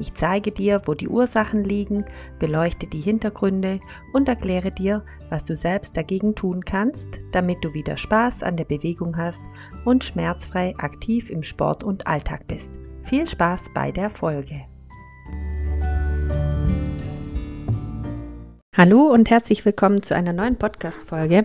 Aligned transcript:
ich 0.00 0.14
zeige 0.14 0.50
dir, 0.50 0.80
wo 0.86 0.94
die 0.94 1.08
Ursachen 1.08 1.62
liegen, 1.62 2.06
beleuchte 2.38 2.86
die 2.86 3.00
Hintergründe 3.00 3.80
und 4.14 4.28
erkläre 4.28 4.72
dir, 4.72 5.04
was 5.28 5.44
du 5.44 5.56
selbst 5.56 5.96
dagegen 5.96 6.34
tun 6.34 6.64
kannst, 6.64 7.08
damit 7.32 7.58
du 7.62 7.74
wieder 7.74 7.98
Spaß 7.98 8.42
an 8.42 8.56
der 8.56 8.64
Bewegung 8.64 9.18
hast 9.18 9.42
und 9.84 10.02
schmerzfrei 10.02 10.74
aktiv 10.78 11.28
im 11.28 11.42
Sport 11.42 11.84
und 11.84 12.06
Alltag 12.06 12.46
bist. 12.48 12.72
Viel 13.04 13.28
Spaß 13.28 13.72
bei 13.74 13.92
der 13.92 14.08
Folge. 14.08 14.62
Hallo 18.74 19.02
und 19.12 19.28
herzlich 19.28 19.66
willkommen 19.66 20.02
zu 20.02 20.16
einer 20.16 20.32
neuen 20.32 20.56
Podcast-Folge. 20.56 21.44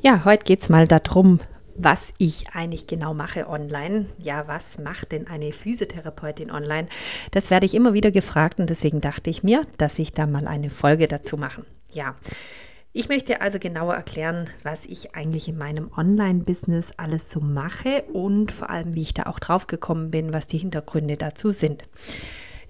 Ja, 0.00 0.24
heute 0.24 0.44
geht 0.44 0.62
es 0.62 0.68
mal 0.68 0.88
darum, 0.88 1.38
was 1.76 2.12
ich 2.18 2.50
eigentlich 2.52 2.86
genau 2.86 3.14
mache 3.14 3.48
online. 3.48 4.06
Ja, 4.18 4.48
was 4.48 4.78
macht 4.78 5.12
denn 5.12 5.26
eine 5.26 5.52
Physiotherapeutin 5.52 6.50
online? 6.50 6.88
Das 7.30 7.50
werde 7.50 7.66
ich 7.66 7.74
immer 7.74 7.92
wieder 7.94 8.10
gefragt 8.10 8.60
und 8.60 8.70
deswegen 8.70 9.00
dachte 9.00 9.30
ich 9.30 9.42
mir, 9.42 9.66
dass 9.78 9.98
ich 9.98 10.12
da 10.12 10.26
mal 10.26 10.46
eine 10.46 10.70
Folge 10.70 11.08
dazu 11.08 11.36
mache. 11.36 11.64
Ja. 11.92 12.14
Ich 12.94 13.08
möchte 13.08 13.40
also 13.40 13.58
genauer 13.58 13.94
erklären, 13.94 14.50
was 14.64 14.84
ich 14.84 15.14
eigentlich 15.14 15.48
in 15.48 15.56
meinem 15.56 15.90
Online-Business 15.96 16.92
alles 16.98 17.30
so 17.30 17.40
mache 17.40 18.02
und 18.12 18.52
vor 18.52 18.68
allem, 18.68 18.94
wie 18.94 19.00
ich 19.00 19.14
da 19.14 19.22
auch 19.24 19.38
drauf 19.38 19.66
gekommen 19.66 20.10
bin, 20.10 20.34
was 20.34 20.46
die 20.46 20.58
Hintergründe 20.58 21.16
dazu 21.16 21.52
sind. 21.52 21.84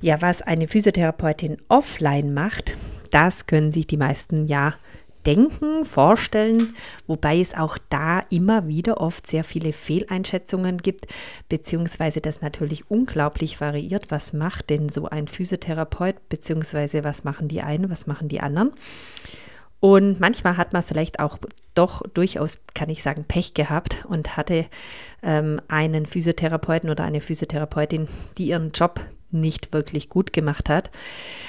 Ja, 0.01 0.23
was 0.23 0.41
eine 0.41 0.69
Physiotherapeutin 0.69 1.57
offline 1.69 2.33
macht, 2.33 2.77
das 3.11 3.47
können 3.47 3.73
sich 3.73 3.89
die 3.89 3.97
meisten 3.97 4.47
ja 4.47 4.75
denken, 5.27 5.85
vorstellen, 5.85 6.75
wobei 7.07 7.41
es 7.41 7.55
auch 7.55 7.79
da 7.89 8.21
immer 8.31 8.67
wieder 8.69 9.01
oft 9.01 9.27
sehr 9.27 9.45
viele 9.45 9.73
Fehleinschätzungen 9.73 10.79
gibt, 10.79 11.07
beziehungsweise 11.49 12.21
das 12.21 12.43
natürlich 12.43 12.91
unglaublich 12.91 13.61
variiert. 13.61 14.11
Was 14.11 14.33
macht 14.33 14.71
denn 14.71 14.89
so 14.89 15.07
ein 15.07 15.29
Physiotherapeut, 15.29 16.29
beziehungsweise 16.29 17.05
was 17.05 17.25
machen 17.25 17.49
die 17.49 17.63
einen, 17.63 17.91
was 17.91 18.07
machen 18.07 18.29
die 18.29 18.41
anderen? 18.41 18.73
Und 19.81 20.21
manchmal 20.21 20.57
hat 20.57 20.73
man 20.73 20.85
vielleicht 20.85 21.19
auch 21.19 21.39
doch 21.75 22.03
durchaus, 22.15 22.61
kann 22.73 22.89
ich 22.89 23.03
sagen, 23.03 23.25
Pech 23.25 23.53
gehabt 23.53 24.05
und 24.09 24.37
hatte 24.37 24.67
ähm, 25.25 25.61
einen 25.67 26.07
Physiotherapeuten 26.07 26.89
oder 26.89 27.03
eine 27.03 27.21
Physiotherapeutin, 27.21 28.07
die 28.39 28.47
ihren 28.47 28.71
Job 28.71 29.01
nicht 29.33 29.73
wirklich 29.73 30.09
gut 30.09 30.33
gemacht 30.33 30.69
hat. 30.69 30.91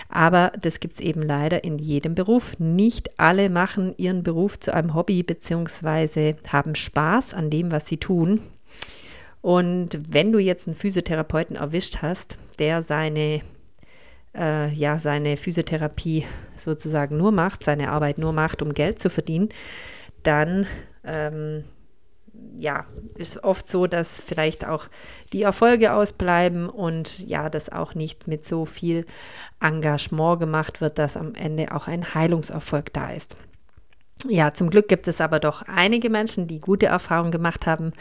Aber 0.09 0.51
das 0.61 0.79
gibt 0.79 0.95
es 0.95 0.99
eben 0.99 1.21
leider 1.21 1.63
in 1.63 1.77
jedem 1.77 2.15
Beruf. 2.15 2.57
Nicht 2.59 3.19
alle 3.19 3.49
machen 3.49 3.93
ihren 3.97 4.23
Beruf 4.23 4.59
zu 4.59 4.73
einem 4.73 4.93
Hobby 4.93 5.23
bzw. 5.23 6.35
haben 6.47 6.75
Spaß 6.75 7.33
an 7.33 7.49
dem, 7.49 7.71
was 7.71 7.87
sie 7.87 7.97
tun. 7.97 8.41
Und 9.41 9.99
wenn 10.07 10.31
du 10.31 10.39
jetzt 10.39 10.67
einen 10.67 10.75
Physiotherapeuten 10.75 11.57
erwischt 11.57 11.97
hast, 12.01 12.37
der 12.59 12.81
seine 12.81 13.41
äh, 14.35 14.71
ja, 14.73 14.99
seine 14.99 15.37
Physiotherapie 15.37 16.25
sozusagen 16.57 17.17
nur 17.17 17.31
macht, 17.31 17.63
seine 17.63 17.89
Arbeit 17.91 18.17
nur 18.17 18.33
macht, 18.33 18.61
um 18.61 18.73
Geld 18.73 18.99
zu 18.99 19.09
verdienen, 19.09 19.49
dann 20.23 20.65
ähm, 21.03 21.63
ja, 22.55 22.85
ist 23.15 23.43
oft 23.43 23.67
so, 23.67 23.87
dass 23.87 24.21
vielleicht 24.21 24.67
auch 24.67 24.85
die 25.31 25.43
Erfolge 25.43 25.93
ausbleiben 25.93 26.69
und 26.69 27.19
ja, 27.19 27.49
das 27.49 27.69
auch 27.69 27.95
nicht 27.95 28.27
mit 28.27 28.45
so 28.45 28.65
viel 28.65 29.05
Engagement 29.59 30.39
gemacht 30.39 30.81
wird, 30.81 30.99
dass 30.99 31.17
am 31.17 31.35
Ende 31.35 31.73
auch 31.73 31.87
ein 31.87 32.13
Heilungserfolg 32.13 32.93
da 32.93 33.11
ist. 33.11 33.37
Ja, 34.29 34.53
zum 34.53 34.69
Glück 34.69 34.87
gibt 34.87 35.07
es 35.07 35.19
aber 35.19 35.39
doch 35.39 35.63
einige 35.63 36.09
Menschen, 36.09 36.47
die 36.47 36.59
gute 36.59 36.85
Erfahrungen 36.85 37.31
gemacht 37.31 37.65
haben 37.65 37.91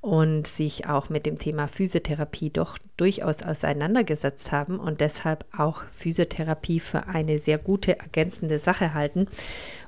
und 0.00 0.46
sich 0.46 0.86
auch 0.86 1.10
mit 1.10 1.26
dem 1.26 1.38
Thema 1.38 1.66
Physiotherapie 1.66 2.50
doch 2.50 2.78
durchaus 2.96 3.42
auseinandergesetzt 3.42 4.50
haben 4.52 4.78
und 4.78 5.00
deshalb 5.00 5.44
auch 5.56 5.82
Physiotherapie 5.90 6.80
für 6.80 7.08
eine 7.08 7.38
sehr 7.38 7.58
gute 7.58 7.98
ergänzende 7.98 8.58
Sache 8.58 8.94
halten. 8.94 9.26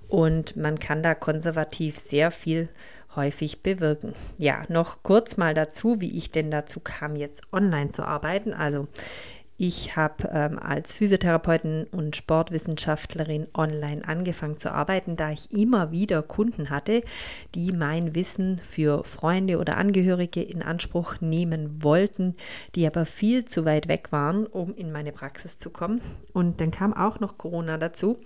Und 0.08 0.56
man 0.56 0.78
kann 0.78 1.02
da 1.02 1.14
konservativ 1.14 1.98
sehr 1.98 2.30
viel 2.32 2.68
häufig 3.16 3.62
bewirken. 3.62 4.14
Ja, 4.38 4.64
noch 4.68 5.02
kurz 5.02 5.36
mal 5.36 5.54
dazu, 5.54 6.00
wie 6.00 6.16
ich 6.16 6.30
denn 6.30 6.50
dazu 6.50 6.80
kam, 6.80 7.16
jetzt 7.16 7.42
online 7.52 7.90
zu 7.90 8.04
arbeiten. 8.04 8.52
Also 8.52 8.88
ich 9.62 9.94
habe 9.94 10.30
ähm, 10.32 10.58
als 10.58 10.94
Physiotherapeutin 10.94 11.86
und 11.92 12.16
Sportwissenschaftlerin 12.16 13.46
online 13.52 14.00
angefangen 14.08 14.56
zu 14.56 14.72
arbeiten, 14.72 15.16
da 15.16 15.32
ich 15.32 15.52
immer 15.52 15.90
wieder 15.90 16.22
Kunden 16.22 16.70
hatte, 16.70 17.02
die 17.54 17.70
mein 17.72 18.14
Wissen 18.14 18.56
für 18.56 19.04
Freunde 19.04 19.58
oder 19.58 19.76
Angehörige 19.76 20.40
in 20.40 20.62
Anspruch 20.62 21.20
nehmen 21.20 21.84
wollten, 21.84 22.36
die 22.74 22.86
aber 22.86 23.04
viel 23.04 23.44
zu 23.44 23.66
weit 23.66 23.86
weg 23.86 24.12
waren, 24.12 24.46
um 24.46 24.74
in 24.74 24.92
meine 24.92 25.12
Praxis 25.12 25.58
zu 25.58 25.68
kommen. 25.68 26.00
Und 26.32 26.62
dann 26.62 26.70
kam 26.70 26.94
auch 26.94 27.20
noch 27.20 27.36
Corona 27.36 27.76
dazu. 27.76 28.16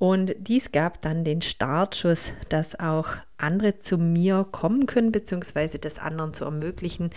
Und 0.00 0.34
dies 0.38 0.72
gab 0.72 1.02
dann 1.02 1.24
den 1.24 1.42
Startschuss, 1.42 2.32
dass 2.48 2.80
auch 2.80 3.08
andere 3.36 3.80
zu 3.80 3.98
mir 3.98 4.46
kommen 4.50 4.86
können, 4.86 5.12
beziehungsweise 5.12 5.78
das 5.78 5.98
anderen 5.98 6.32
zu 6.32 6.46
ermöglichen, 6.46 7.10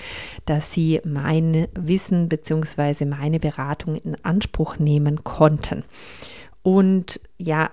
dass 0.45 0.73
sie 0.73 0.99
mein 1.05 1.69
Wissen 1.79 2.27
beziehungsweise 2.27 3.05
meine 3.05 3.39
Beratung 3.39 3.95
in 3.95 4.17
Anspruch 4.25 4.79
nehmen 4.79 5.23
konnten. 5.23 5.85
Und 6.61 7.21
ja, 7.37 7.71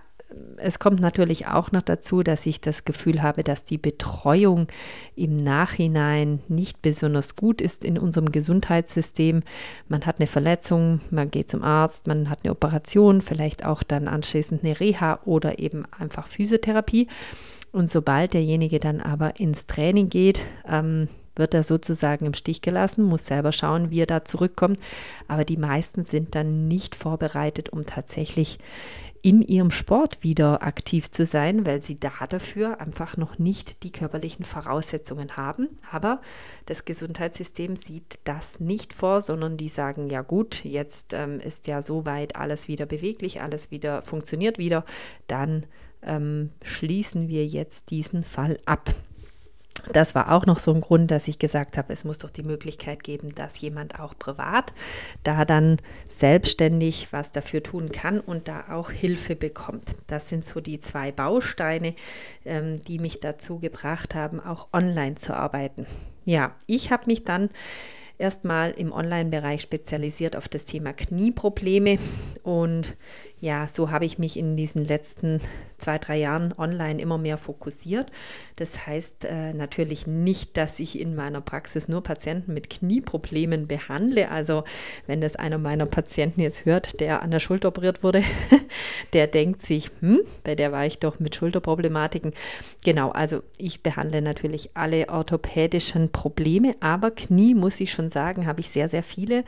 es 0.57 0.79
kommt 0.79 1.01
natürlich 1.01 1.47
auch 1.47 1.73
noch 1.73 1.83
dazu, 1.83 2.23
dass 2.23 2.47
ich 2.47 2.61
das 2.61 2.85
Gefühl 2.85 3.23
habe, 3.23 3.43
dass 3.43 3.65
die 3.65 3.79
Betreuung 3.79 4.69
im 5.17 5.37
Nachhinein 5.37 6.41
nicht 6.49 6.83
besonders 6.83 7.37
gut 7.37 7.61
ist 7.61 7.85
in 7.85 7.99
unserem 7.99 8.31
Gesundheitssystem. 8.31 9.43
Man 9.89 10.07
hat 10.07 10.19
eine 10.19 10.27
Verletzung, 10.27 11.01
man 11.11 11.31
geht 11.31 11.51
zum 11.51 11.63
Arzt, 11.63 12.07
man 12.07 12.31
hat 12.31 12.41
eine 12.45 12.53
Operation, 12.53 13.21
vielleicht 13.21 13.65
auch 13.65 13.83
dann 13.83 14.09
anschließend 14.09 14.65
eine 14.65 14.79
Reha 14.79 15.21
oder 15.25 15.59
eben 15.59 15.85
einfach 15.99 16.27
Physiotherapie. 16.27 17.09
Und 17.73 17.89
sobald 17.89 18.35
derjenige 18.35 18.81
dann 18.81 19.01
aber 19.01 19.39
ins 19.39 19.67
Training 19.67 20.09
geht, 20.09 20.41
ähm, 20.69 21.09
wird 21.37 21.55
er 21.55 21.63
sozusagen 21.63 22.27
im 22.27 22.35
Stich 22.35 22.63
gelassen, 22.63 23.05
muss 23.05 23.27
selber 23.27 23.53
schauen, 23.53 23.91
wie 23.91 24.01
er 24.01 24.07
da 24.07 24.25
zurückkommt. 24.25 24.79
Aber 25.29 25.45
die 25.45 25.57
meisten 25.57 26.05
sind 26.05 26.35
dann 26.35 26.69
nicht 26.69 26.95
vorbereitet, 26.95 27.71
um 27.71 27.87
tatsächlich 27.87 28.59
in 29.23 29.43
ihrem 29.43 29.71
Sport 29.71 30.23
wieder 30.23 30.63
aktiv 30.63 31.11
zu 31.11 31.27
sein, 31.27 31.67
weil 31.67 31.83
sie 31.83 32.01
da 32.01 32.11
dafür 32.29 32.81
einfach 32.81 33.17
noch 33.17 33.39
nicht 33.39 33.83
die 33.83 33.93
körperlichen 33.93 34.45
Voraussetzungen 34.45 35.37
haben. 35.37 35.69
Aber 35.91 36.21
das 36.67 36.85
Gesundheitssystem 36.85 37.77
sieht 37.77 38.21
das 38.25 38.61
nicht 38.61 38.95
vor, 38.95 39.21
sondern 39.21 39.57
die 39.57 39.69
sagen, 39.69 40.09
ja 40.09 40.23
gut, 40.23 40.65
jetzt 40.65 41.13
ähm, 41.13 41.39
ist 41.39 41.67
ja 41.67 41.83
soweit 41.83 42.37
alles 42.37 42.69
wieder 42.69 42.87
beweglich, 42.87 43.43
alles 43.43 43.71
wieder 43.71 44.01
funktioniert 44.03 44.59
wieder, 44.59 44.85
dann 45.27 45.67
ähm, 46.03 46.51
schließen 46.63 47.29
wir 47.29 47.47
jetzt 47.47 47.91
diesen 47.91 48.23
Fall 48.23 48.59
ab 48.65 48.95
das 49.93 50.15
war 50.15 50.33
auch 50.33 50.47
noch 50.47 50.59
so 50.59 50.73
ein 50.73 50.81
Grund, 50.81 51.11
dass 51.11 51.29
ich 51.29 51.39
gesagt 51.39 51.77
habe, 51.77 51.93
es 51.93 52.05
muss 52.05 52.19
doch 52.19 52.31
die 52.31 52.43
Möglichkeit 52.43 53.05
geben, 53.05 53.35
dass 53.35 53.61
jemand 53.61 53.99
auch 53.99 54.15
privat 54.19 54.73
da 55.23 55.45
dann 55.45 55.79
selbstständig 56.09 57.09
was 57.13 57.33
dafür 57.33 57.63
tun 57.63 57.93
kann 57.93 58.21
und 58.21 58.49
da 58.49 58.67
auch 58.71 58.91
Hilfe 58.91 59.37
bekommt. 59.37 59.85
Das 60.07 60.29
sind 60.29 60.45
so 60.45 60.61
die 60.61 60.81
zwei 60.81 61.13
Bausteine, 61.13 61.95
ähm, 62.45 62.83
die 62.85 62.99
mich 62.99 63.21
dazu 63.21 63.59
gebracht 63.59 64.15
haben, 64.15 64.41
auch 64.41 64.69
online 64.73 65.17
zu 65.17 65.35
arbeiten. 65.35 65.87
Ja, 66.25 66.55
ich 66.67 66.93
habe 66.93 67.07
mich 67.07 67.25
dann 67.25 67.51
erstmal 68.21 68.71
im 68.73 68.93
Online-Bereich 68.93 69.63
spezialisiert 69.63 70.37
auf 70.37 70.49
das 70.49 70.67
Thema 70.67 70.93
Knieprobleme 70.93 71.99
und 72.43 72.95
ja, 73.41 73.67
so 73.67 73.91
habe 73.91 74.05
ich 74.05 74.19
mich 74.19 74.37
in 74.37 74.57
diesen 74.57 74.85
letzten 74.85 75.41
zwei, 75.79 75.99
drei 75.99 76.19
Jahren 76.19 76.53
online 76.57 77.01
immer 77.01 77.17
mehr 77.17 77.39
fokussiert. 77.39 78.11
Das 78.57 78.87
heißt 78.87 79.25
äh, 79.25 79.55
natürlich 79.55 80.07
nicht, 80.07 80.59
dass 80.59 80.79
ich 80.79 81.01
in 81.01 81.15
meiner 81.15 81.41
Praxis 81.41 81.89
nur 81.89 82.03
Patienten 82.03 82.53
mit 82.53 82.69
Knieproblemen 82.69 83.67
behandle. 83.67 84.31
Also 84.31 84.65
wenn 85.07 85.23
das 85.23 85.37
einer 85.37 85.57
meiner 85.57 85.87
Patienten 85.87 86.43
jetzt 86.43 86.67
hört, 86.67 87.01
der 87.01 87.23
an 87.23 87.31
der 87.31 87.41
Schulter 87.41 87.69
operiert 87.69 88.03
wurde, 88.03 88.23
der 89.15 89.27
denkt 89.27 89.63
sich, 89.63 89.91
hm, 90.01 90.21
bei 90.45 90.55
der 90.55 90.71
war 90.73 90.85
ich 90.85 90.99
doch 90.99 91.19
mit 91.19 91.35
Schulterproblematiken. 91.35 92.35
Genau, 92.85 93.11
also 93.11 93.43
ich 93.57 93.83
behandle 93.83 94.21
natürlich 94.21 94.71
alle 94.75 95.09
orthopädischen 95.09 96.13
Probleme, 96.13 96.75
aber 96.81 97.11
Knie, 97.11 97.55
muss 97.55 97.81
ich 97.81 97.91
schon 97.91 98.11
sagen, 98.11 98.47
habe 98.47 98.61
ich 98.61 98.69
sehr, 98.69 98.89
sehr 98.89 99.03
viele 99.03 99.45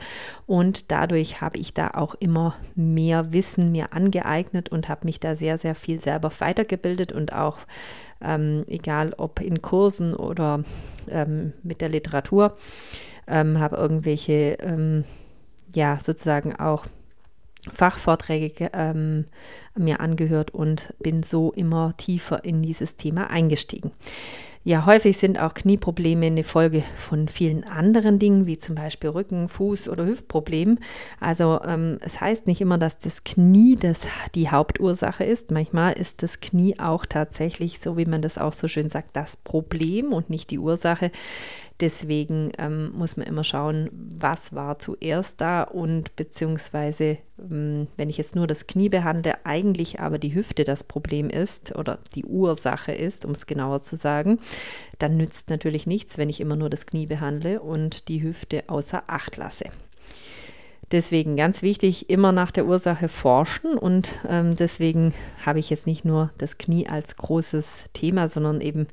und 0.47 0.91
dadurch 0.91 1.41
habe 1.41 1.57
ich 1.57 1.73
da 1.75 1.91
auch 1.91 2.15
immer 2.15 2.55
mehr 2.75 3.33
Wissen, 3.33 3.71
mehr 3.71 3.82
mir 3.83 3.93
angeeignet 3.93 4.69
und 4.69 4.89
habe 4.89 5.05
mich 5.05 5.19
da 5.19 5.35
sehr, 5.35 5.57
sehr 5.57 5.75
viel 5.75 5.99
selber 5.99 6.31
weitergebildet 6.39 7.11
und 7.11 7.33
auch 7.33 7.59
ähm, 8.21 8.63
egal 8.67 9.13
ob 9.17 9.41
in 9.41 9.61
Kursen 9.61 10.13
oder 10.13 10.63
ähm, 11.09 11.53
mit 11.63 11.81
der 11.81 11.89
Literatur, 11.89 12.57
ähm, 13.27 13.59
habe 13.59 13.75
irgendwelche, 13.75 14.57
ähm, 14.61 15.03
ja, 15.73 15.99
sozusagen 15.99 16.55
auch 16.55 16.87
Fachvorträge 17.71 18.69
ähm, 18.73 19.25
mir 19.75 19.99
angehört 19.99 20.51
und 20.51 20.93
bin 20.99 21.23
so 21.23 21.51
immer 21.53 21.95
tiefer 21.97 22.43
in 22.43 22.61
dieses 22.61 22.97
Thema 22.97 23.29
eingestiegen. 23.29 23.91
Ja, 24.65 24.85
häufig 24.85 25.17
sind 25.17 25.37
auch 25.37 25.53
Knieprobleme 25.55 26.27
eine 26.27 26.45
Folge 26.45 26.83
von 26.95 27.27
vielen 27.27 27.65
anderen 27.65 28.17
Dingen, 28.17 28.45
wie 28.45 28.57
zum 28.57 28.75
Beispiel 28.75 29.09
Rücken-, 29.09 29.47
Fuß- 29.47 29.89
oder 29.89 30.05
Hüftproblemen. 30.05 30.79
Also 31.19 31.59
ähm, 31.65 31.97
es 31.99 32.21
heißt 32.21 32.47
nicht 32.47 32.61
immer, 32.61 32.77
dass 32.77 32.97
das 32.97 33.25
Knie 33.25 33.75
das 33.75 34.07
die 34.35 34.49
Hauptursache 34.49 35.25
ist. 35.25 35.51
Manchmal 35.51 35.93
ist 35.93 36.23
das 36.23 36.39
Knie 36.39 36.79
auch 36.79 37.05
tatsächlich, 37.05 37.79
so 37.81 37.97
wie 37.97 38.05
man 38.05 38.21
das 38.21 38.37
auch 38.37 38.53
so 38.53 38.69
schön 38.69 38.87
sagt, 38.87 39.17
das 39.17 39.35
Problem 39.35 40.13
und 40.13 40.29
nicht 40.29 40.49
die 40.49 40.59
Ursache. 40.59 41.11
Deswegen 41.79 42.51
ähm, 42.59 42.91
muss 42.93 43.17
man 43.17 43.25
immer 43.25 43.43
schauen, 43.43 43.89
was 43.91 44.53
war 44.53 44.79
zuerst 44.79 45.41
da 45.41 45.63
und 45.63 46.15
beziehungsweise, 46.15 47.17
ähm, 47.39 47.87
wenn 47.97 48.09
ich 48.09 48.17
jetzt 48.17 48.35
nur 48.35 48.47
das 48.47 48.67
Knie 48.67 48.89
behandle, 48.89 49.45
eigentlich 49.45 49.99
aber 49.99 50.19
die 50.19 50.35
Hüfte 50.35 50.63
das 50.63 50.83
Problem 50.83 51.29
ist 51.29 51.75
oder 51.75 51.99
die 52.15 52.25
Ursache 52.25 52.91
ist, 52.91 53.25
um 53.25 53.31
es 53.31 53.47
genauer 53.47 53.81
zu 53.81 53.95
sagen, 53.95 54.39
dann 54.99 55.17
nützt 55.17 55.49
natürlich 55.49 55.87
nichts, 55.87 56.17
wenn 56.17 56.29
ich 56.29 56.41
immer 56.41 56.55
nur 56.55 56.69
das 56.69 56.85
Knie 56.85 57.07
behandle 57.07 57.59
und 57.59 58.07
die 58.07 58.21
Hüfte 58.21 58.63
außer 58.67 59.03
Acht 59.07 59.37
lasse. 59.37 59.65
Deswegen 60.93 61.35
ganz 61.35 61.63
wichtig, 61.63 62.11
immer 62.11 62.31
nach 62.31 62.51
der 62.51 62.67
Ursache 62.67 63.07
forschen 63.07 63.79
und 63.79 64.11
ähm, 64.29 64.55
deswegen 64.55 65.11
habe 65.43 65.57
ich 65.57 65.71
jetzt 65.71 65.87
nicht 65.87 66.05
nur 66.05 66.29
das 66.37 66.59
Knie 66.59 66.87
als 66.87 67.15
großes 67.17 67.85
Thema, 67.93 68.29
sondern 68.29 68.61
eben 68.61 68.85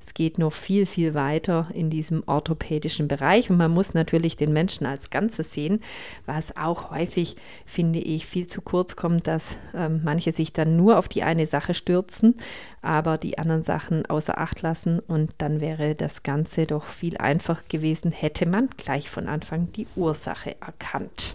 es 0.00 0.14
geht 0.14 0.38
noch 0.38 0.52
viel, 0.52 0.86
viel 0.86 1.14
weiter 1.14 1.68
in 1.74 1.90
diesem 1.90 2.22
orthopädischen 2.26 3.08
Bereich 3.08 3.50
und 3.50 3.56
man 3.56 3.72
muss 3.72 3.92
natürlich 3.92 4.36
den 4.36 4.52
Menschen 4.52 4.86
als 4.86 5.10
Ganzes 5.10 5.52
sehen, 5.52 5.80
was 6.26 6.56
auch 6.56 6.92
häufig, 6.92 7.34
finde 7.66 7.98
ich, 7.98 8.26
viel 8.26 8.46
zu 8.46 8.62
kurz 8.62 8.94
kommt, 8.94 9.26
dass 9.26 9.56
ähm, 9.74 10.02
manche 10.04 10.32
sich 10.32 10.52
dann 10.52 10.76
nur 10.76 10.96
auf 10.96 11.08
die 11.08 11.24
eine 11.24 11.48
Sache 11.48 11.74
stürzen, 11.74 12.36
aber 12.82 13.18
die 13.18 13.36
anderen 13.36 13.64
Sachen 13.64 14.06
außer 14.06 14.38
Acht 14.38 14.62
lassen 14.62 15.00
und 15.00 15.32
dann 15.38 15.60
wäre 15.60 15.96
das 15.96 16.22
Ganze 16.22 16.66
doch 16.66 16.84
viel 16.84 17.16
einfacher 17.16 17.64
gewesen, 17.68 18.12
hätte 18.12 18.46
man 18.46 18.68
gleich 18.76 19.10
von 19.10 19.26
Anfang 19.26 19.72
die 19.72 19.88
Ursache 19.96 20.54
erkannt. 20.60 21.34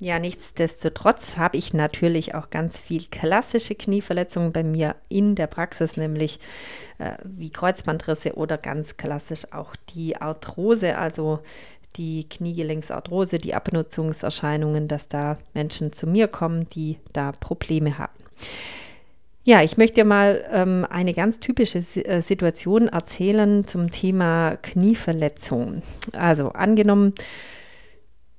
Ja, 0.00 0.20
nichtsdestotrotz 0.20 1.36
habe 1.36 1.56
ich 1.56 1.74
natürlich 1.74 2.36
auch 2.36 2.50
ganz 2.50 2.78
viel 2.78 3.06
klassische 3.10 3.74
Knieverletzungen 3.74 4.52
bei 4.52 4.62
mir 4.62 4.94
in 5.08 5.34
der 5.34 5.48
Praxis, 5.48 5.96
nämlich 5.96 6.38
äh, 6.98 7.14
wie 7.24 7.50
Kreuzbandrisse 7.50 8.34
oder 8.34 8.58
ganz 8.58 8.96
klassisch 8.96 9.52
auch 9.52 9.74
die 9.94 10.16
Arthrose, 10.16 10.96
also 10.96 11.40
die 11.96 12.28
Kniegelenksarthrose, 12.28 13.38
die 13.38 13.54
Abnutzungserscheinungen, 13.54 14.86
dass 14.86 15.08
da 15.08 15.36
Menschen 15.52 15.92
zu 15.92 16.06
mir 16.06 16.28
kommen, 16.28 16.68
die 16.70 16.98
da 17.12 17.32
Probleme 17.32 17.98
haben. 17.98 18.12
Ja, 19.42 19.62
ich 19.62 19.78
möchte 19.78 19.94
dir 19.94 20.04
mal 20.04 20.44
ähm, 20.52 20.86
eine 20.88 21.12
ganz 21.12 21.40
typische 21.40 21.78
äh, 21.78 22.20
Situation 22.20 22.86
erzählen 22.86 23.66
zum 23.66 23.90
Thema 23.90 24.56
Knieverletzung. 24.62 25.82
Also 26.12 26.50
angenommen, 26.50 27.14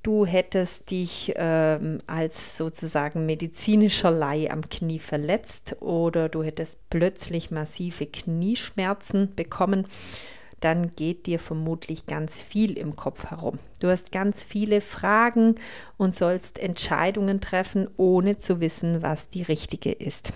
du 0.02 0.26
hättest 0.26 0.90
dich 0.90 1.32
ähm, 1.36 1.98
als 2.06 2.56
sozusagen 2.56 3.26
medizinischer 3.26 4.10
Laie 4.10 4.50
am 4.50 4.68
Knie 4.68 4.98
verletzt 4.98 5.76
oder 5.80 6.28
du 6.28 6.42
hättest 6.42 6.88
plötzlich 6.90 7.50
massive 7.50 8.06
Knieschmerzen 8.06 9.34
bekommen, 9.34 9.86
dann 10.60 10.94
geht 10.94 11.26
dir 11.26 11.38
vermutlich 11.38 12.06
ganz 12.06 12.40
viel 12.40 12.76
im 12.76 12.94
Kopf 12.96 13.30
herum. 13.30 13.58
Du 13.80 13.88
hast 13.88 14.12
ganz 14.12 14.44
viele 14.44 14.80
Fragen 14.80 15.54
und 15.96 16.14
sollst 16.14 16.58
Entscheidungen 16.58 17.40
treffen, 17.40 17.88
ohne 17.96 18.36
zu 18.36 18.60
wissen, 18.60 19.02
was 19.02 19.30
die 19.30 19.42
richtige 19.42 19.90
ist. 19.90 20.32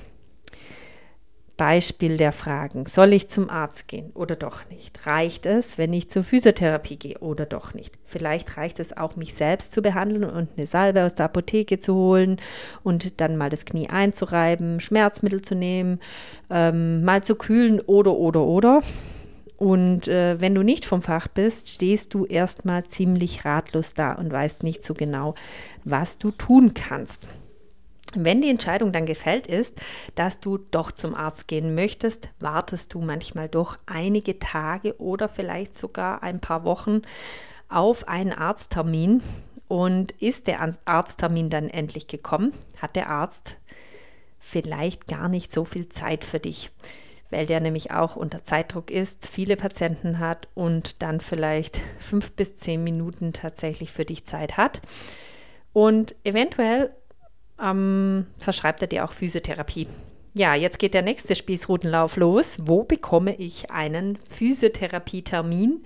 Beispiel 1.56 2.16
der 2.16 2.32
Fragen. 2.32 2.86
Soll 2.86 3.12
ich 3.12 3.28
zum 3.28 3.48
Arzt 3.48 3.86
gehen 3.86 4.10
oder 4.14 4.34
doch 4.34 4.68
nicht? 4.70 5.06
Reicht 5.06 5.46
es, 5.46 5.78
wenn 5.78 5.92
ich 5.92 6.08
zur 6.08 6.24
Physiotherapie 6.24 6.96
gehe 6.96 7.18
oder 7.18 7.46
doch 7.46 7.74
nicht? 7.74 7.94
Vielleicht 8.02 8.56
reicht 8.56 8.80
es 8.80 8.96
auch, 8.96 9.16
mich 9.16 9.34
selbst 9.34 9.72
zu 9.72 9.80
behandeln 9.80 10.24
und 10.24 10.48
eine 10.56 10.66
Salbe 10.66 11.04
aus 11.04 11.14
der 11.14 11.26
Apotheke 11.26 11.78
zu 11.78 11.94
holen 11.94 12.40
und 12.82 13.20
dann 13.20 13.36
mal 13.36 13.50
das 13.50 13.64
Knie 13.64 13.88
einzureiben, 13.88 14.80
Schmerzmittel 14.80 15.42
zu 15.42 15.54
nehmen, 15.54 16.00
ähm, 16.50 17.04
mal 17.04 17.22
zu 17.22 17.36
kühlen 17.36 17.80
oder, 17.80 18.14
oder, 18.14 18.42
oder. 18.42 18.82
Und 19.56 20.08
äh, 20.08 20.40
wenn 20.40 20.54
du 20.54 20.62
nicht 20.62 20.84
vom 20.84 21.02
Fach 21.02 21.28
bist, 21.28 21.68
stehst 21.68 22.12
du 22.14 22.26
erstmal 22.26 22.84
ziemlich 22.84 23.44
ratlos 23.44 23.94
da 23.94 24.12
und 24.12 24.32
weißt 24.32 24.64
nicht 24.64 24.82
so 24.82 24.94
genau, 24.94 25.34
was 25.84 26.18
du 26.18 26.32
tun 26.32 26.74
kannst. 26.74 27.28
Wenn 28.16 28.40
die 28.40 28.50
Entscheidung 28.50 28.92
dann 28.92 29.06
gefällt 29.06 29.46
ist, 29.46 29.80
dass 30.14 30.40
du 30.40 30.58
doch 30.58 30.92
zum 30.92 31.14
Arzt 31.14 31.48
gehen 31.48 31.74
möchtest, 31.74 32.28
wartest 32.40 32.94
du 32.94 33.00
manchmal 33.00 33.48
doch 33.48 33.78
einige 33.86 34.38
Tage 34.38 34.98
oder 35.00 35.28
vielleicht 35.28 35.76
sogar 35.76 36.22
ein 36.22 36.40
paar 36.40 36.64
Wochen 36.64 37.02
auf 37.68 38.08
einen 38.08 38.32
Arzttermin. 38.32 39.22
Und 39.66 40.12
ist 40.12 40.46
der 40.46 40.74
Arzttermin 40.84 41.48
dann 41.48 41.70
endlich 41.70 42.06
gekommen, 42.06 42.52
hat 42.80 42.96
der 42.96 43.08
Arzt 43.08 43.56
vielleicht 44.38 45.08
gar 45.08 45.28
nicht 45.28 45.50
so 45.50 45.64
viel 45.64 45.88
Zeit 45.88 46.22
für 46.22 46.38
dich, 46.38 46.70
weil 47.30 47.46
der 47.46 47.60
nämlich 47.60 47.90
auch 47.90 48.14
unter 48.14 48.44
Zeitdruck 48.44 48.90
ist, 48.90 49.26
viele 49.26 49.56
Patienten 49.56 50.18
hat 50.18 50.48
und 50.54 51.02
dann 51.02 51.20
vielleicht 51.20 51.80
fünf 51.98 52.32
bis 52.32 52.56
zehn 52.56 52.84
Minuten 52.84 53.32
tatsächlich 53.32 53.90
für 53.90 54.04
dich 54.04 54.26
Zeit 54.26 54.58
hat. 54.58 54.82
Und 55.72 56.14
eventuell 56.24 56.94
ähm, 57.62 58.26
verschreibt 58.38 58.82
er 58.82 58.88
dir 58.88 59.04
auch 59.04 59.12
Physiotherapie. 59.12 59.88
Ja, 60.36 60.54
jetzt 60.54 60.78
geht 60.78 60.94
der 60.94 61.02
nächste 61.02 61.34
Spießrutenlauf 61.34 62.16
los. 62.16 62.58
Wo 62.62 62.82
bekomme 62.82 63.36
ich 63.36 63.70
einen 63.70 64.16
Physiotherapietermin, 64.16 65.84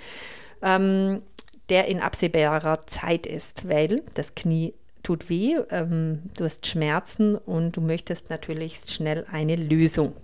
ähm, 0.62 1.22
der 1.68 1.86
in 1.88 2.00
absehbarer 2.00 2.86
Zeit 2.86 3.26
ist? 3.26 3.68
Weil 3.68 4.02
das 4.14 4.34
Knie 4.34 4.72
tut 5.02 5.28
weh, 5.28 5.56
ähm, 5.70 6.22
du 6.36 6.44
hast 6.44 6.66
Schmerzen 6.66 7.36
und 7.36 7.76
du 7.76 7.82
möchtest 7.82 8.30
natürlich 8.30 8.76
schnell 8.88 9.26
eine 9.30 9.56
Lösung. 9.56 10.14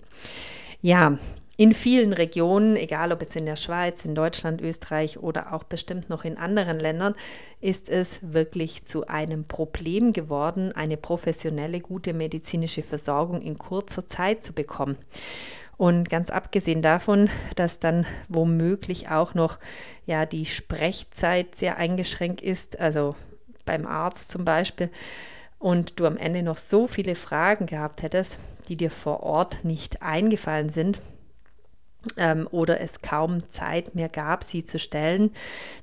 Ja, 0.81 1.17
in 1.57 1.73
vielen 1.73 2.11
Regionen, 2.11 2.75
egal 2.75 3.11
ob 3.11 3.21
es 3.21 3.35
in 3.35 3.45
der 3.45 3.55
Schweiz, 3.55 4.03
in 4.03 4.13
Deutschland, 4.13 4.61
Österreich 4.61 5.19
oder 5.19 5.53
auch 5.53 5.63
bestimmt 5.63 6.09
noch 6.09 6.25
in 6.25 6.37
anderen 6.37 6.79
Ländern, 6.79 7.15
ist 7.61 7.89
es 7.89 8.19
wirklich 8.21 8.83
zu 8.83 9.07
einem 9.07 9.45
Problem 9.45 10.11
geworden, 10.11 10.73
eine 10.73 10.97
professionelle, 10.97 11.79
gute 11.79 12.13
medizinische 12.13 12.83
Versorgung 12.83 13.41
in 13.41 13.57
kurzer 13.57 14.07
Zeit 14.07 14.43
zu 14.43 14.51
bekommen. 14.51 14.97
Und 15.77 16.09
ganz 16.09 16.29
abgesehen 16.29 16.81
davon, 16.81 17.29
dass 17.55 17.79
dann 17.79 18.05
womöglich 18.29 19.09
auch 19.09 19.33
noch 19.33 19.57
ja 20.05 20.25
die 20.25 20.45
Sprechzeit 20.45 21.55
sehr 21.55 21.77
eingeschränkt 21.77 22.41
ist, 22.41 22.79
also 22.79 23.15
beim 23.65 23.85
Arzt 23.85 24.31
zum 24.31 24.45
Beispiel, 24.45 24.89
und 25.57 25.99
du 25.99 26.05
am 26.05 26.17
Ende 26.17 26.43
noch 26.43 26.57
so 26.57 26.85
viele 26.85 27.15
Fragen 27.15 27.65
gehabt 27.65 28.03
hättest, 28.03 28.39
die 28.67 28.77
dir 28.77 28.91
vor 28.91 29.23
Ort 29.23 29.63
nicht 29.63 30.01
eingefallen 30.01 30.69
sind, 30.69 30.99
ähm, 32.17 32.47
oder 32.51 32.81
es 32.81 33.01
kaum 33.01 33.47
Zeit 33.49 33.95
mehr 33.95 34.09
gab, 34.09 34.43
sie 34.43 34.63
zu 34.63 34.79
stellen. 34.79 35.31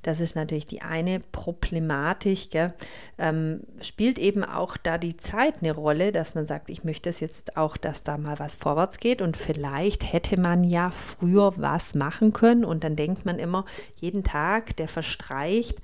Das 0.03 0.21
ist 0.21 0.37
natürlich 0.37 0.67
die 0.67 0.83
eine 0.83 1.21
Problematik. 1.21 2.73
Ähm, 3.19 3.61
spielt 3.81 4.19
eben 4.19 4.45
auch 4.45 4.77
da 4.77 4.99
die 4.99 5.17
Zeit 5.17 5.57
eine 5.61 5.73
Rolle, 5.73 6.13
dass 6.13 6.35
man 6.35 6.47
sagt, 6.47 6.71
ich 6.71 6.85
möchte 6.85 7.11
es 7.11 7.21
jetzt 7.21 7.57
auch, 7.57 7.77
dass 7.77 8.03
da 8.03 8.19
mal 8.19 8.39
was 8.39 8.57
vorwärts 8.57 8.99
geht 8.99 9.23
und 9.23 9.37
vielleicht 9.37 10.13
hätte 10.13 10.39
man 10.41 10.65
ja 10.65 10.91
früher 10.91 11.55
was 11.57 11.95
machen 11.95 12.33
können 12.33 12.65
und 12.65 12.85
dann 12.85 12.97
denkt 12.97 13.25
man 13.25 13.39
immer, 13.39 13.65
jeden 13.97 14.25
Tag, 14.25 14.77
der 14.77 14.89
verstreicht, 14.89 15.79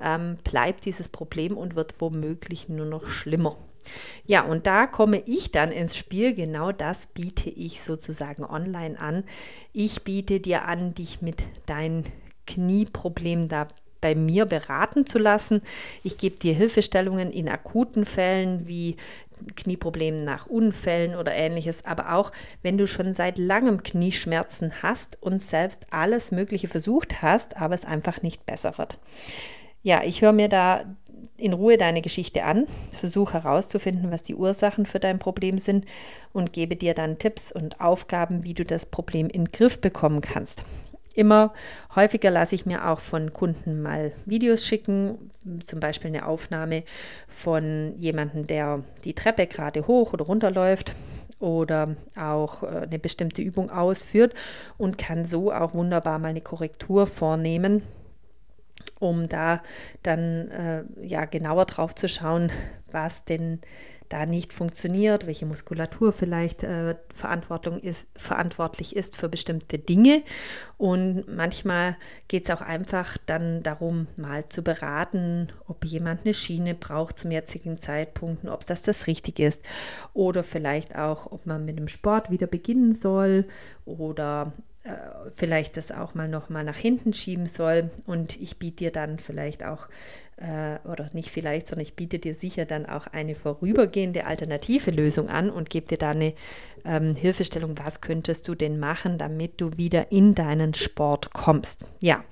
ähm, 0.00 0.36
bleibt 0.44 0.84
dieses 0.84 1.08
Problem 1.08 1.56
und 1.56 1.74
wird 1.76 2.00
womöglich 2.00 2.68
nur 2.68 2.86
noch 2.86 3.06
schlimmer. 3.06 3.56
Ja, 4.26 4.42
und 4.42 4.66
da 4.66 4.86
komme 4.86 5.22
ich 5.26 5.50
dann 5.50 5.72
ins 5.72 5.96
Spiel. 5.96 6.34
Genau 6.34 6.72
das 6.72 7.06
biete 7.06 7.50
ich 7.50 7.82
sozusagen 7.82 8.44
online 8.44 8.98
an. 8.98 9.24
Ich 9.72 10.02
biete 10.02 10.40
dir 10.40 10.64
an, 10.64 10.94
dich 10.94 11.22
mit 11.22 11.42
deinen 11.66 12.04
Knieproblemen 12.46 13.48
da 13.48 13.68
bei 14.00 14.14
mir 14.14 14.46
beraten 14.46 15.06
zu 15.06 15.18
lassen. 15.18 15.62
Ich 16.02 16.18
gebe 16.18 16.38
dir 16.38 16.54
Hilfestellungen 16.54 17.30
in 17.30 17.48
akuten 17.48 18.04
Fällen 18.04 18.66
wie 18.66 18.96
Knieproblemen 19.56 20.24
nach 20.24 20.46
Unfällen 20.46 21.16
oder 21.16 21.32
ähnliches, 21.32 21.84
aber 21.84 22.12
auch 22.14 22.32
wenn 22.62 22.78
du 22.78 22.86
schon 22.86 23.12
seit 23.14 23.38
langem 23.38 23.82
Knieschmerzen 23.82 24.82
hast 24.82 25.20
und 25.20 25.40
selbst 25.40 25.86
alles 25.90 26.32
Mögliche 26.32 26.68
versucht 26.68 27.22
hast, 27.22 27.56
aber 27.56 27.74
es 27.74 27.84
einfach 27.84 28.22
nicht 28.22 28.46
besser 28.46 28.76
wird. 28.78 28.98
Ja, 29.82 30.02
ich 30.04 30.22
höre 30.22 30.32
mir 30.32 30.48
da 30.48 30.84
in 31.42 31.52
Ruhe 31.52 31.76
deine 31.76 32.02
Geschichte 32.02 32.44
an, 32.44 32.66
versuche 32.90 33.34
herauszufinden, 33.34 34.10
was 34.10 34.22
die 34.22 34.34
Ursachen 34.34 34.86
für 34.86 35.00
dein 35.00 35.18
Problem 35.18 35.58
sind 35.58 35.84
und 36.32 36.52
gebe 36.52 36.76
dir 36.76 36.94
dann 36.94 37.18
Tipps 37.18 37.52
und 37.52 37.80
Aufgaben, 37.80 38.44
wie 38.44 38.54
du 38.54 38.64
das 38.64 38.86
Problem 38.86 39.28
in 39.28 39.44
den 39.44 39.52
Griff 39.52 39.80
bekommen 39.80 40.20
kannst. 40.20 40.64
Immer 41.14 41.52
häufiger 41.94 42.30
lasse 42.30 42.54
ich 42.54 42.64
mir 42.64 42.88
auch 42.88 43.00
von 43.00 43.32
Kunden 43.34 43.82
mal 43.82 44.12
Videos 44.24 44.66
schicken, 44.66 45.30
zum 45.62 45.78
Beispiel 45.78 46.08
eine 46.08 46.26
Aufnahme 46.26 46.84
von 47.28 47.94
jemandem, 47.98 48.46
der 48.46 48.82
die 49.04 49.12
Treppe 49.12 49.46
gerade 49.46 49.86
hoch 49.86 50.14
oder 50.14 50.24
runter 50.24 50.50
läuft 50.50 50.94
oder 51.38 51.96
auch 52.16 52.62
äh, 52.62 52.86
eine 52.86 52.98
bestimmte 52.98 53.42
Übung 53.42 53.70
ausführt 53.70 54.32
und 54.78 54.96
kann 54.96 55.24
so 55.26 55.52
auch 55.52 55.74
wunderbar 55.74 56.18
mal 56.18 56.28
eine 56.28 56.40
Korrektur 56.40 57.06
vornehmen, 57.06 57.82
um 58.98 59.28
da 59.28 59.62
dann 60.02 60.48
äh, 60.48 60.84
ja 61.02 61.24
genauer 61.24 61.66
drauf 61.66 61.94
zu 61.94 62.08
schauen, 62.08 62.50
was 62.90 63.24
denn 63.24 63.60
da 64.12 64.26
nicht 64.26 64.52
funktioniert, 64.52 65.26
welche 65.26 65.46
Muskulatur 65.46 66.12
vielleicht 66.12 66.62
äh, 66.64 66.96
Verantwortung 67.14 67.80
ist, 67.80 68.10
verantwortlich 68.14 68.94
ist 68.94 69.16
für 69.16 69.30
bestimmte 69.30 69.78
Dinge. 69.78 70.22
Und 70.76 71.24
manchmal 71.34 71.96
geht 72.28 72.44
es 72.44 72.50
auch 72.50 72.60
einfach 72.60 73.16
dann 73.24 73.62
darum, 73.62 74.08
mal 74.16 74.46
zu 74.50 74.62
beraten, 74.62 75.48
ob 75.66 75.86
jemand 75.86 76.22
eine 76.24 76.34
Schiene 76.34 76.74
braucht 76.74 77.18
zum 77.18 77.30
jetzigen 77.30 77.78
Zeitpunkt, 77.78 78.46
ob 78.46 78.66
das 78.66 78.82
das 78.82 79.06
Richtige 79.06 79.46
ist. 79.46 79.62
Oder 80.12 80.44
vielleicht 80.44 80.94
auch, 80.94 81.32
ob 81.32 81.46
man 81.46 81.64
mit 81.64 81.78
dem 81.78 81.88
Sport 81.88 82.30
wieder 82.30 82.46
beginnen 82.46 82.92
soll 82.92 83.46
oder 83.86 84.52
vielleicht 85.30 85.76
das 85.76 85.92
auch 85.92 86.14
mal 86.14 86.28
noch 86.28 86.48
mal 86.48 86.64
nach 86.64 86.76
hinten 86.76 87.12
schieben 87.12 87.46
soll 87.46 87.90
und 88.06 88.40
ich 88.40 88.58
biete 88.58 88.84
dir 88.84 88.90
dann 88.90 89.20
vielleicht 89.20 89.64
auch 89.64 89.88
äh, 90.38 90.78
oder 90.88 91.08
nicht 91.12 91.30
vielleicht, 91.30 91.68
sondern 91.68 91.84
ich 91.84 91.94
biete 91.94 92.18
dir 92.18 92.34
sicher 92.34 92.64
dann 92.64 92.86
auch 92.86 93.06
eine 93.06 93.36
vorübergehende 93.36 94.26
alternative 94.26 94.90
Lösung 94.90 95.28
an 95.28 95.50
und 95.50 95.70
gebe 95.70 95.86
dir 95.86 95.98
da 95.98 96.10
eine 96.10 96.34
ähm, 96.84 97.14
Hilfestellung, 97.14 97.78
was 97.78 98.00
könntest 98.00 98.48
du 98.48 98.56
denn 98.56 98.80
machen, 98.80 99.18
damit 99.18 99.60
du 99.60 99.76
wieder 99.76 100.10
in 100.10 100.34
deinen 100.34 100.74
Sport 100.74 101.32
kommst. 101.32 101.84
Ja, 102.00 102.24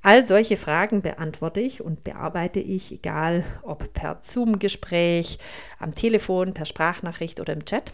all 0.00 0.24
solche 0.24 0.56
Fragen 0.56 1.02
beantworte 1.02 1.60
ich 1.60 1.82
und 1.82 2.04
bearbeite 2.04 2.60
ich, 2.60 2.90
egal 2.92 3.44
ob 3.62 3.92
per 3.92 4.18
Zoom-Gespräch, 4.22 5.38
am 5.78 5.94
Telefon, 5.94 6.54
per 6.54 6.64
Sprachnachricht 6.64 7.38
oder 7.38 7.52
im 7.52 7.66
Chat. 7.66 7.92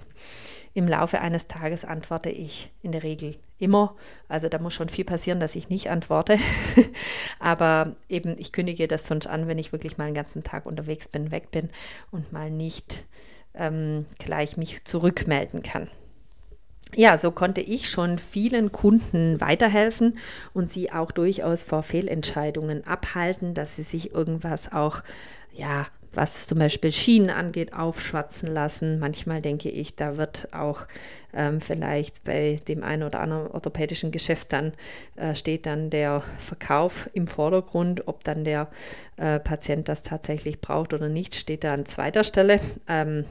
Im 0.73 0.89
Laufe 0.89 1.21
eines 1.21 1.47
Tages 1.47 1.85
antworte 1.85 2.31
ich 2.31 2.71
in 2.83 2.93
der 2.93 3.03
Regel 3.03 3.37
immer. 3.59 3.97
Also 4.29 4.49
da 4.49 4.59
muss 4.59 4.75
schon 4.75 4.89
viel 4.89 5.05
passieren, 5.05 5.41
dass 5.41 5.57
ich 5.57 5.69
nicht 5.69 5.91
antworte. 5.91 6.39
Aber 7.39 7.97
eben, 8.09 8.37
ich 8.39 8.53
kündige 8.53 8.89
das 8.89 9.07
sonst 9.07 9.27
an, 9.27 9.49
wenn 9.49 9.59
ich 9.59 9.73
wirklich 9.73 9.99
mal 9.99 10.05
einen 10.05 10.15
ganzen 10.15 10.43
Tag 10.43 10.67
unterwegs 10.67 11.09
bin, 11.09 11.31
weg 11.31 11.51
bin 11.51 11.71
und 12.11 12.33
mal 12.33 12.51
nicht 12.51 13.05
ähm, 13.55 14.07
gleich 14.19 14.57
mich 14.57 14.85
zurückmelden 14.85 15.63
kann. 15.63 15.89
Ja, 16.97 17.19
so 17.19 17.33
konnte 17.33 17.61
ich 17.61 17.91
schon 17.91 18.19
vielen 18.19 18.71
Kunden 18.71 19.41
weiterhelfen 19.41 20.17
und 20.53 20.71
sie 20.71 20.93
auch 20.93 21.11
durchaus 21.11 21.65
vor 21.65 21.83
Fehlentscheidungen 21.83 22.87
abhalten, 22.87 23.55
dass 23.55 23.77
sie 23.77 23.83
sich 23.83 24.13
irgendwas 24.13 24.71
auch 24.73 25.03
ja 25.53 25.87
was 26.17 26.47
zum 26.47 26.59
Beispiel 26.59 26.93
Schienen 26.93 27.31
angeht, 27.31 27.73
aufschwatzen 27.73 28.49
lassen. 28.53 28.99
Manchmal 28.99 29.41
denke 29.41 29.69
ich, 29.71 29.97
da 29.97 30.17
wird 30.17 30.49
auch 30.53 30.87
ähm, 31.33 31.61
vielleicht 31.61 32.25
bei 32.25 32.59
dem 32.69 32.83
einen 32.83 33.03
oder 33.03 33.21
anderen 33.21 33.49
orthopädischen 33.49 34.11
Geschäft 34.11 34.53
dann 34.53 34.73
äh, 35.17 35.35
steht 35.35 35.67
dann 35.67 35.91
der 35.91 36.23
Verkauf 36.39 37.11
im 37.13 37.27
Vordergrund. 37.27 38.07
Ob 38.09 38.25
dann 38.25 38.45
der 38.45 38.69
äh, 39.17 39.41
Patient 39.41 39.89
das 39.89 40.03
tatsächlich 40.03 40.61
braucht 40.61 40.93
oder 40.93 41.09
nicht, 41.09 41.35
steht 41.35 41.65
da 41.65 41.75
an 41.75 41.87
zweiter 41.87 42.25
Stelle. 42.25 42.61
Ähm, 42.89 43.25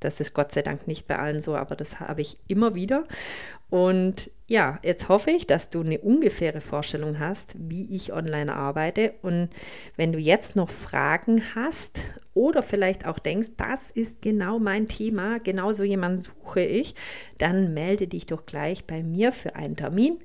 das 0.00 0.20
ist 0.20 0.34
Gott 0.34 0.52
sei 0.52 0.62
Dank 0.62 0.86
nicht 0.86 1.06
bei 1.08 1.18
allen 1.18 1.40
so, 1.40 1.56
aber 1.56 1.74
das 1.74 2.00
habe 2.00 2.20
ich 2.20 2.38
immer 2.46 2.74
wieder. 2.74 3.04
Und 3.70 4.30
ja, 4.50 4.78
jetzt 4.82 5.10
hoffe 5.10 5.30
ich, 5.30 5.46
dass 5.46 5.68
du 5.68 5.80
eine 5.80 5.98
ungefähre 5.98 6.62
Vorstellung 6.62 7.18
hast, 7.18 7.54
wie 7.58 7.94
ich 7.94 8.14
online 8.14 8.54
arbeite. 8.54 9.12
Und 9.20 9.50
wenn 9.96 10.10
du 10.10 10.18
jetzt 10.18 10.56
noch 10.56 10.70
Fragen 10.70 11.42
hast 11.54 12.00
oder 12.32 12.62
vielleicht 12.62 13.06
auch 13.06 13.18
denkst, 13.18 13.50
das 13.58 13.90
ist 13.90 14.22
genau 14.22 14.58
mein 14.58 14.88
Thema, 14.88 15.38
genauso 15.38 15.82
jemanden 15.82 16.22
suche 16.22 16.62
ich, 16.62 16.94
dann 17.36 17.74
melde 17.74 18.08
dich 18.08 18.24
doch 18.24 18.46
gleich 18.46 18.86
bei 18.86 19.02
mir 19.02 19.32
für 19.32 19.54
einen 19.54 19.76
Termin. 19.76 20.18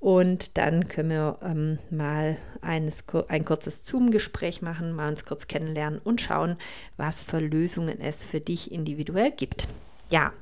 Und 0.00 0.58
dann 0.58 0.88
können 0.88 1.10
wir 1.10 1.38
ähm, 1.42 1.78
mal 1.88 2.36
eines, 2.60 3.04
ein 3.28 3.44
kurzes 3.46 3.86
Zoom-Gespräch 3.86 4.60
machen, 4.60 4.92
mal 4.92 5.08
uns 5.08 5.24
kurz 5.24 5.46
kennenlernen 5.46 5.98
und 5.98 6.20
schauen, 6.20 6.56
was 6.98 7.22
für 7.22 7.38
Lösungen 7.38 8.00
es 8.02 8.22
für 8.22 8.40
dich 8.40 8.70
individuell 8.70 9.30
gibt. 9.30 9.66
Ja, 10.12 10.34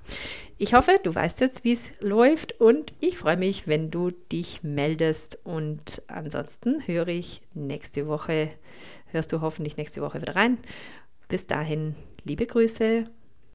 ich 0.59 0.75
hoffe, 0.75 0.99
du 1.01 1.15
weißt 1.15 1.39
jetzt, 1.41 1.63
wie 1.63 1.71
es 1.71 1.93
läuft 2.01 2.61
und 2.61 2.93
ich 2.99 3.17
freue 3.17 3.37
mich, 3.37 3.69
wenn 3.69 3.89
du 3.93 4.11
dich 4.11 4.65
meldest. 4.65 5.39
Und 5.45 6.03
ansonsten 6.09 6.85
höre 6.89 7.07
ich 7.07 7.41
nächste 7.55 8.09
Woche, 8.09 8.51
hörst 9.07 9.33
du 9.33 9.43
hoffentlich 9.43 9.77
nächste 9.77 10.03
Woche 10.03 10.21
wieder 10.21 10.35
rein. 10.35 10.59
Bis 11.29 11.47
dahin, 11.47 11.95
liebe 12.25 12.47
Grüße. 12.47 13.09